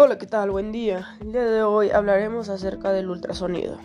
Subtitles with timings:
[0.00, 0.52] Hola, ¿qué tal?
[0.52, 1.16] Buen día.
[1.20, 3.78] El día de hoy hablaremos acerca del ultrasonido.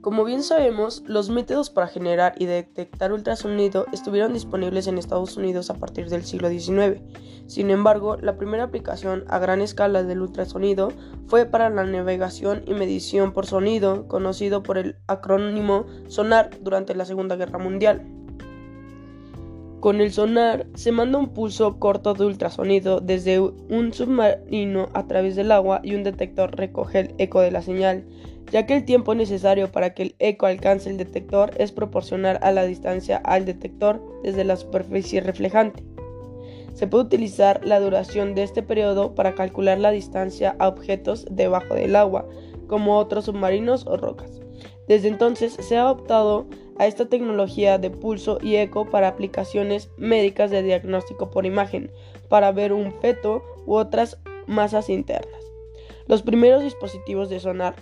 [0.00, 5.70] Como bien sabemos, los métodos para generar y detectar ultrasonido estuvieron disponibles en Estados Unidos
[5.70, 7.00] a partir del siglo XIX.
[7.46, 10.88] Sin embargo, la primera aplicación a gran escala del ultrasonido
[11.28, 17.04] fue para la navegación y medición por sonido, conocido por el acrónimo SONAR durante la
[17.04, 18.04] Segunda Guerra Mundial.
[19.80, 25.36] Con el sonar se manda un pulso corto de ultrasonido desde un submarino a través
[25.36, 28.04] del agua y un detector recoge el eco de la señal,
[28.52, 32.52] ya que el tiempo necesario para que el eco alcance el detector es proporcional a
[32.52, 35.82] la distancia al detector desde la superficie reflejante.
[36.74, 41.72] Se puede utilizar la duración de este periodo para calcular la distancia a objetos debajo
[41.74, 42.28] del agua,
[42.66, 44.42] como otros submarinos o rocas.
[44.88, 46.46] Desde entonces se ha optado
[46.80, 51.90] a esta tecnología de pulso y eco para aplicaciones médicas de diagnóstico por imagen,
[52.30, 55.42] para ver un feto u otras masas internas.
[56.06, 57.74] Los primeros dispositivos de sonar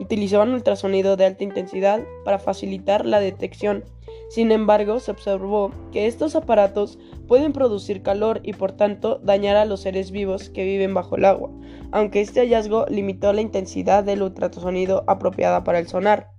[0.00, 3.84] utilizaban ultrasonido de alta intensidad para facilitar la detección.
[4.30, 9.64] Sin embargo, se observó que estos aparatos pueden producir calor y por tanto dañar a
[9.64, 11.52] los seres vivos que viven bajo el agua,
[11.92, 16.36] aunque este hallazgo limitó la intensidad del ultrasonido apropiada para el sonar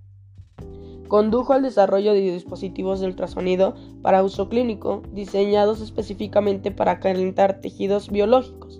[1.10, 8.10] condujo al desarrollo de dispositivos de ultrasonido para uso clínico, diseñados específicamente para calentar tejidos
[8.10, 8.78] biológicos.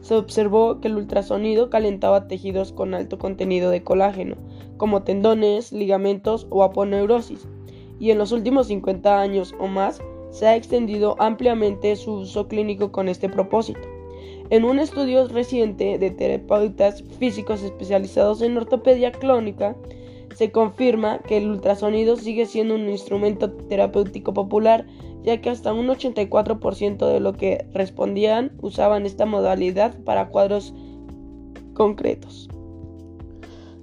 [0.00, 4.36] Se observó que el ultrasonido calentaba tejidos con alto contenido de colágeno,
[4.78, 7.46] como tendones, ligamentos o aponeurosis,
[8.00, 12.90] y en los últimos 50 años o más se ha extendido ampliamente su uso clínico
[12.90, 13.86] con este propósito.
[14.48, 19.76] En un estudio reciente de terapeutas físicos especializados en ortopedia clónica,
[20.36, 24.86] se confirma que el ultrasonido sigue siendo un instrumento terapéutico popular,
[25.22, 30.74] ya que hasta un 84% de lo que respondían usaban esta modalidad para cuadros
[31.72, 32.50] concretos.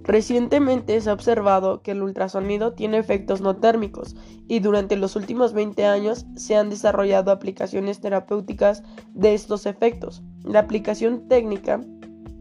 [0.04, 4.16] Recientemente se ha observado que el ultrasonido tiene efectos no térmicos
[4.48, 8.84] y durante los últimos 20 años se han desarrollado aplicaciones terapéuticas
[9.16, 10.22] de estos efectos.
[10.44, 11.82] La aplicación técnica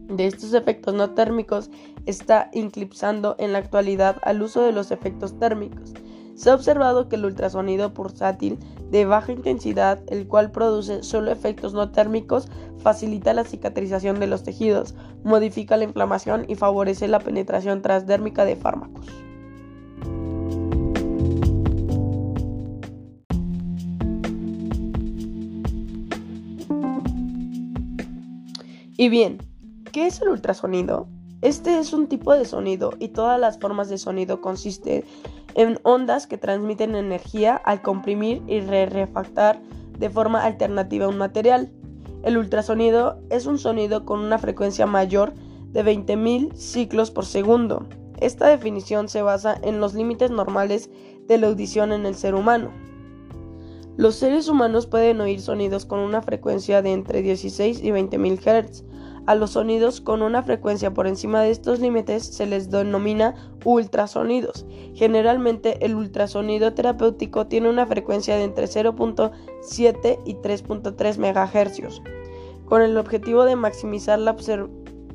[0.07, 1.69] de estos efectos no térmicos
[2.05, 5.93] está eclipsando en la actualidad al uso de los efectos térmicos.
[6.35, 8.57] Se ha observado que el ultrasonido pulsátil
[8.89, 12.49] de baja intensidad, el cual produce solo efectos no térmicos,
[12.79, 18.55] facilita la cicatrización de los tejidos, modifica la inflamación y favorece la penetración transdérmica de
[18.55, 19.07] fármacos.
[28.95, 29.39] Y bien,
[29.93, 31.05] ¿Qué es el ultrasonido?
[31.43, 35.03] Este es un tipo de sonido y todas las formas de sonido consisten
[35.53, 39.61] en ondas que transmiten energía al comprimir y refractar
[39.99, 41.71] de forma alternativa un material.
[42.23, 45.35] El ultrasonido es un sonido con una frecuencia mayor
[45.67, 47.85] de 20.000 ciclos por segundo.
[48.19, 50.89] Esta definición se basa en los límites normales
[51.27, 52.71] de la audición en el ser humano.
[53.95, 58.85] Los seres humanos pueden oír sonidos con una frecuencia de entre 16 y 20.000 Hz,
[59.25, 64.65] a los sonidos con una frecuencia por encima de estos límites se les denomina ultrasonidos.
[64.93, 72.01] Generalmente el ultrasonido terapéutico tiene una frecuencia de entre 0.7 y 3.3 MHz,
[72.65, 74.35] con el objetivo de maximizar la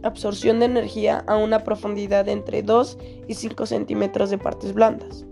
[0.02, 2.98] absorción de energía a una profundidad de entre 2
[3.28, 5.26] y 5 centímetros de partes blandas.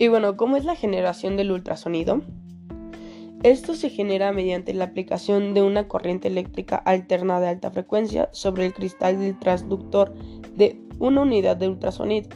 [0.00, 2.20] Y bueno, ¿cómo es la generación del ultrasonido?
[3.42, 8.66] Esto se genera mediante la aplicación de una corriente eléctrica alterna de alta frecuencia sobre
[8.66, 10.14] el cristal del transductor
[10.54, 12.28] de una unidad de ultrasonido.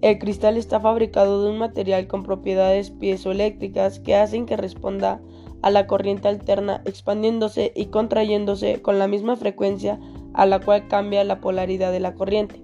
[0.00, 5.20] El cristal está fabricado de un material con propiedades piezoeléctricas que hacen que responda
[5.60, 10.00] a la corriente alterna expandiéndose y contrayéndose con la misma frecuencia
[10.32, 12.62] a la cual cambia la polaridad de la corriente.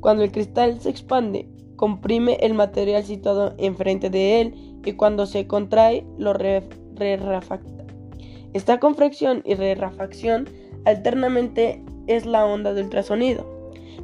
[0.00, 5.46] Cuando el cristal se expande comprime el material situado enfrente de él y cuando se
[5.46, 7.84] contrae lo rerafacta.
[8.52, 10.48] Esta confracción y rerafacción
[10.84, 13.54] alternamente es la onda de ultrasonido.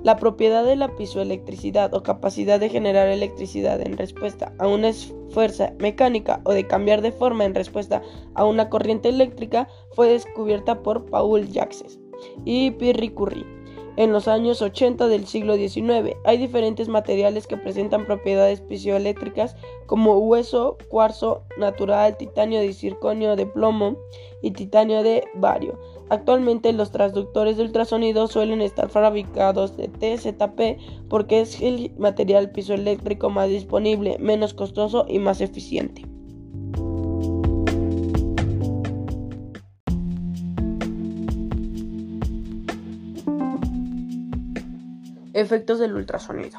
[0.03, 4.91] La propiedad de la pisoelectricidad o capacidad de generar electricidad en respuesta a una
[5.31, 8.03] fuerza mecánica o de cambiar de forma en respuesta
[8.35, 12.01] a una corriente eléctrica fue descubierta por Paul Jacques
[12.45, 13.62] y Pierre Curie
[13.97, 16.17] en los años 80 del siglo XIX.
[16.25, 19.57] Hay diferentes materiales que presentan propiedades piezoeléctricas
[19.87, 23.97] como hueso, cuarzo natural, titanio de circonio de plomo
[24.43, 25.79] y titanio de bario.
[26.09, 33.31] Actualmente los transductores de ultrasonido suelen estar fabricados de TZP porque es el material piezoeléctrico
[33.31, 36.03] más disponible, menos costoso y más eficiente.
[45.35, 46.59] Efectos del ultrasonido.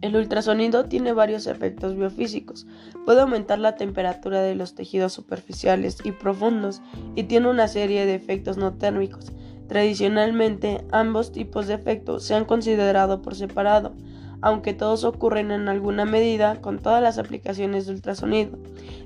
[0.00, 2.66] El ultrasonido tiene varios efectos biofísicos.
[3.04, 6.82] Puede aumentar la temperatura de los tejidos superficiales y profundos
[7.14, 9.32] y tiene una serie de efectos no térmicos.
[9.68, 13.94] Tradicionalmente, ambos tipos de efectos se han considerado por separado,
[14.40, 18.58] aunque todos ocurren en alguna medida con todas las aplicaciones de ultrasonido.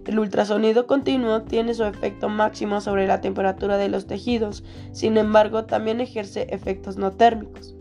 [0.06, 5.67] El ultrasonido continuo tiene su efecto máximo sobre la temperatura de los tejidos, sin embargo
[5.67, 7.76] también ejerce efectos no térmicos.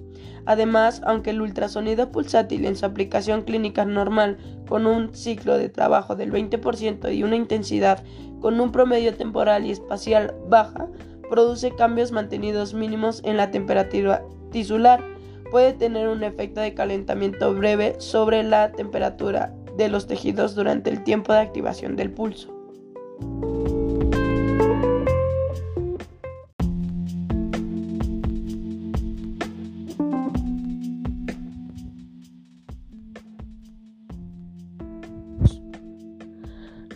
[0.45, 6.15] Además, aunque el ultrasonido pulsátil en su aplicación clínica normal con un ciclo de trabajo
[6.15, 8.03] del 20% y una intensidad
[8.39, 10.87] con un promedio temporal y espacial baja,
[11.29, 15.03] produce cambios mantenidos mínimos en la temperatura tisular,
[15.51, 21.03] puede tener un efecto de calentamiento breve sobre la temperatura de los tejidos durante el
[21.03, 22.53] tiempo de activación del pulso.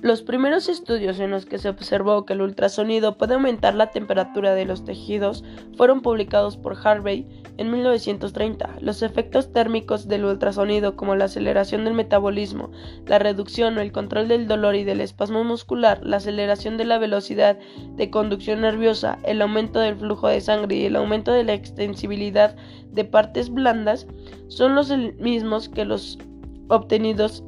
[0.06, 4.54] Los primeros estudios en los que se observó que el ultrasonido puede aumentar la temperatura
[4.54, 5.44] de los tejidos
[5.78, 7.26] fueron publicados por Harvey
[7.58, 8.70] en 1930.
[8.82, 12.70] Los efectos térmicos del ultrasonido como la aceleración del metabolismo,
[13.08, 17.00] la reducción o el control del dolor y del espasmo muscular, la aceleración de la
[17.00, 17.58] velocidad
[17.96, 22.56] de conducción nerviosa, el aumento del flujo de sangre y el aumento de la extensibilidad
[22.92, 24.06] de partes blandas
[24.50, 26.20] son los mismos que los
[26.68, 27.44] obtenidos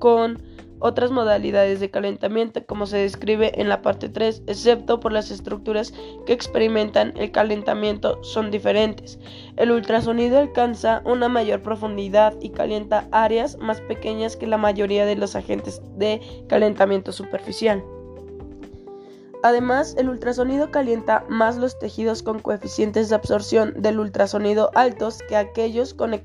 [0.00, 0.44] con
[0.78, 5.92] otras modalidades de calentamiento como se describe en la parte 3, excepto por las estructuras
[6.26, 9.18] que experimentan el calentamiento son diferentes.
[9.56, 15.16] El ultrasonido alcanza una mayor profundidad y calienta áreas más pequeñas que la mayoría de
[15.16, 17.82] los agentes de calentamiento superficial.
[19.42, 25.36] Además, el ultrasonido calienta más los tejidos con coeficientes de absorción del ultrasonido altos que
[25.36, 26.20] aquellos con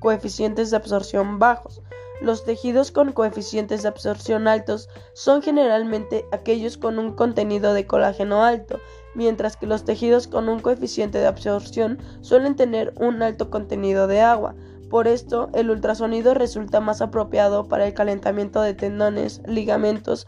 [0.00, 1.82] coeficientes de absorción bajos.
[2.20, 8.42] Los tejidos con coeficientes de absorción altos son generalmente aquellos con un contenido de colágeno
[8.42, 8.80] alto,
[9.14, 14.22] mientras que los tejidos con un coeficiente de absorción suelen tener un alto contenido de
[14.22, 14.54] agua.
[14.88, 20.26] Por esto, el ultrasonido resulta más apropiado para el calentamiento de tendones, ligamentos,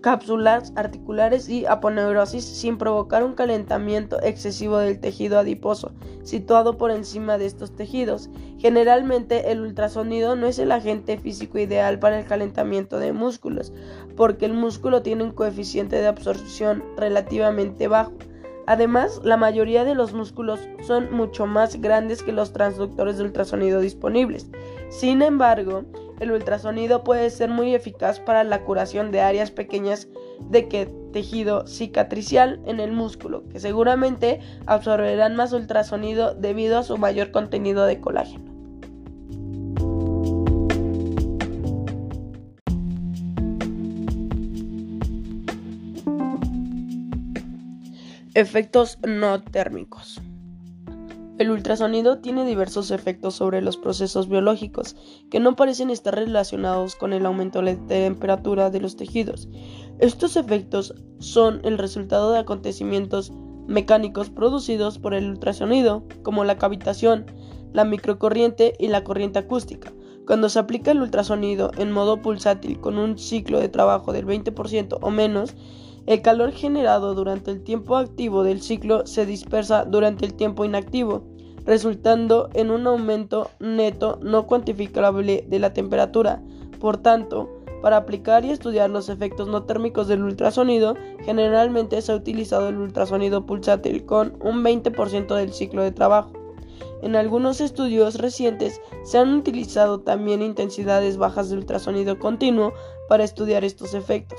[0.00, 5.92] cápsulas articulares y aponeurosis sin provocar un calentamiento excesivo del tejido adiposo
[6.28, 8.28] situado por encima de estos tejidos.
[8.58, 13.72] Generalmente el ultrasonido no es el agente físico ideal para el calentamiento de músculos,
[14.14, 18.12] porque el músculo tiene un coeficiente de absorción relativamente bajo.
[18.66, 23.80] Además, la mayoría de los músculos son mucho más grandes que los transductores de ultrasonido
[23.80, 24.50] disponibles.
[24.90, 25.84] Sin embargo,
[26.20, 30.08] el ultrasonido puede ser muy eficaz para la curación de áreas pequeñas
[30.40, 36.98] de que tejido cicatricial en el músculo, que seguramente absorberán más ultrasonido debido a su
[36.98, 38.48] mayor contenido de colágeno.
[48.34, 50.20] Efectos no térmicos.
[51.38, 54.96] El ultrasonido tiene diversos efectos sobre los procesos biológicos
[55.30, 59.48] que no parecen estar relacionados con el aumento de la temperatura de los tejidos.
[60.00, 63.32] Estos efectos son el resultado de acontecimientos
[63.68, 67.26] mecánicos producidos por el ultrasonido, como la cavitación,
[67.72, 69.92] la microcorriente y la corriente acústica.
[70.26, 74.98] Cuando se aplica el ultrasonido en modo pulsátil con un ciclo de trabajo del 20%
[75.00, 75.54] o menos,
[76.08, 81.22] el calor generado durante el tiempo activo del ciclo se dispersa durante el tiempo inactivo,
[81.66, 86.40] resultando en un aumento neto no cuantificable de la temperatura.
[86.80, 87.50] Por tanto,
[87.82, 90.94] para aplicar y estudiar los efectos no térmicos del ultrasonido,
[91.26, 96.32] generalmente se ha utilizado el ultrasonido pulsátil con un 20% del ciclo de trabajo.
[97.02, 102.72] En algunos estudios recientes se han utilizado también intensidades bajas de ultrasonido continuo
[103.10, 104.38] para estudiar estos efectos.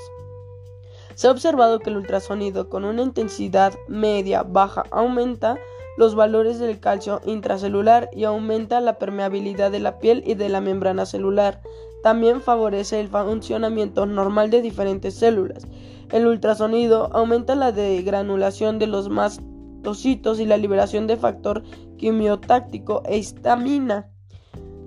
[1.14, 5.58] Se ha observado que el ultrasonido con una intensidad media baja aumenta
[5.96, 10.60] los valores del calcio intracelular y aumenta la permeabilidad de la piel y de la
[10.60, 11.60] membrana celular.
[12.02, 15.66] También favorece el funcionamiento normal de diferentes células.
[16.10, 19.40] El ultrasonido aumenta la degranulación de los más
[19.80, 21.62] eritrocitos y la liberación de factor
[21.96, 24.10] quimiotáctico e histamina.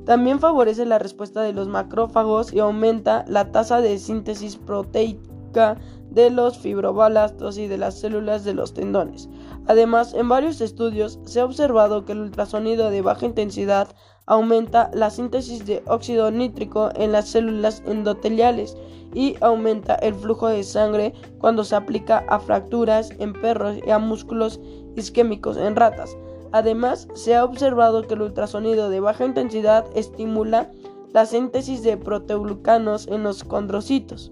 [0.05, 5.32] También favorece la respuesta de los macrófagos y aumenta la tasa de síntesis proteica
[6.09, 9.29] de los fibroblastos y de las células de los tendones.
[9.67, 13.89] Además, en varios estudios se ha observado que el ultrasonido de baja intensidad
[14.25, 18.77] aumenta la síntesis de óxido nítrico en las células endoteliales
[19.13, 23.99] y aumenta el flujo de sangre cuando se aplica a fracturas en perros y a
[23.99, 24.59] músculos
[24.95, 26.15] isquémicos en ratas.
[26.51, 30.71] Además, se ha observado que el ultrasonido de baja intensidad estimula
[31.11, 34.31] la síntesis de proteoglucanos en los condrocitos.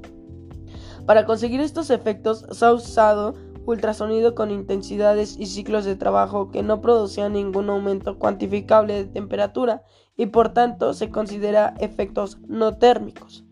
[1.12, 3.34] Para conseguir estos efectos se ha usado
[3.65, 9.84] ultrasonido con intensidades y ciclos de trabajo que no producían ningún aumento cuantificable de temperatura
[10.15, 13.44] y por tanto se considera efectos no térmicos.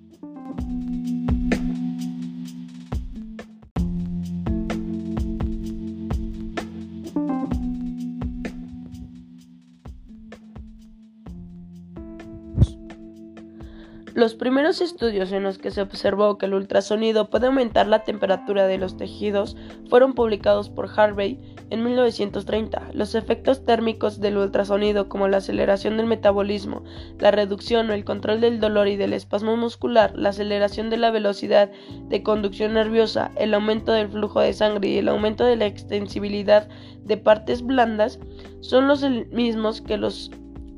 [14.15, 18.65] Los primeros estudios en los que se observó que el ultrasonido puede aumentar la temperatura
[18.65, 19.55] de los tejidos
[19.87, 21.39] fueron publicados por Harvey
[21.69, 22.89] en 1930.
[22.93, 26.83] Los efectos térmicos del ultrasonido como la aceleración del metabolismo,
[27.19, 31.11] la reducción o el control del dolor y del espasmo muscular, la aceleración de la
[31.11, 31.69] velocidad
[32.07, 36.67] de conducción nerviosa, el aumento del flujo de sangre y el aumento de la extensibilidad
[37.03, 38.19] de partes blandas
[38.61, 40.31] son los mismos que los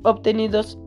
[0.04, 0.78] obtenidos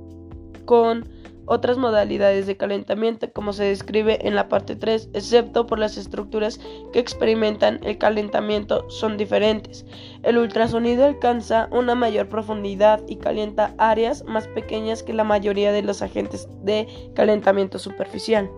[0.67, 1.14] con
[1.47, 6.61] otras modalidades de calentamiento como se describe en la parte 3, excepto por las estructuras
[6.93, 9.85] que experimentan el calentamiento son diferentes.
[10.23, 15.83] El ultrasonido alcanza una mayor profundidad y calienta áreas más pequeñas que la mayoría de
[15.83, 18.51] los agentes de calentamiento superficial.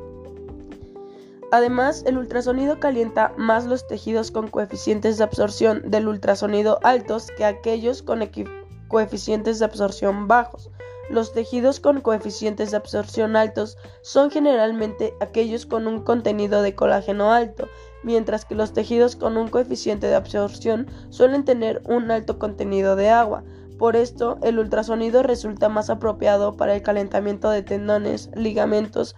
[1.52, 7.44] Además, el ultrasonido calienta más los tejidos con coeficientes de absorción del ultrasonido altos que
[7.44, 8.20] aquellos con
[8.88, 10.70] coeficientes de absorción bajos.
[11.08, 17.32] Los tejidos con coeficientes de absorción altos son generalmente aquellos con un contenido de colágeno
[17.32, 17.68] alto,
[18.02, 23.10] mientras que los tejidos con un coeficiente de absorción suelen tener un alto contenido de
[23.10, 23.44] agua.
[23.78, 29.14] Por esto, el ultrasonido resulta más apropiado para el calentamiento de tendones, ligamentos,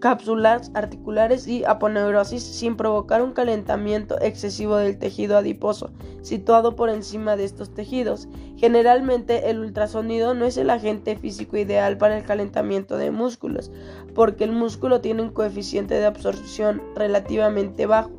[0.00, 5.90] cápsulas articulares y aponeurosis sin provocar un calentamiento excesivo del tejido adiposo
[6.22, 8.28] situado por encima de estos tejidos.
[8.56, 13.70] Generalmente el ultrasonido no es el agente físico ideal para el calentamiento de músculos,
[14.14, 18.10] porque el músculo tiene un coeficiente de absorción relativamente bajo.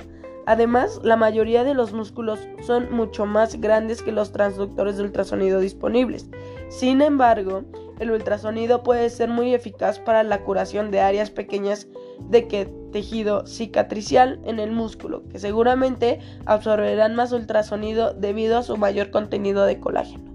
[0.45, 5.59] Además, la mayoría de los músculos son mucho más grandes que los transductores de ultrasonido
[5.59, 6.27] disponibles.
[6.69, 7.63] Sin embargo,
[7.99, 11.87] el ultrasonido puede ser muy eficaz para la curación de áreas pequeñas
[12.29, 12.41] de
[12.91, 19.65] tejido cicatricial en el músculo, que seguramente absorberán más ultrasonido debido a su mayor contenido
[19.65, 20.28] de colágeno.